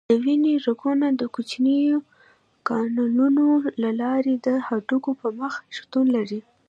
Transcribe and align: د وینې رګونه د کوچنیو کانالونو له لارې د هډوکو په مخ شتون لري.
د 0.09 0.11
وینې 0.23 0.53
رګونه 0.67 1.07
د 1.19 1.21
کوچنیو 1.35 1.97
کانالونو 2.67 3.45
له 3.81 3.91
لارې 4.01 4.33
د 4.47 4.47
هډوکو 4.67 5.11
په 5.21 5.27
مخ 5.39 5.53
شتون 5.77 6.05
لري. 6.15 6.41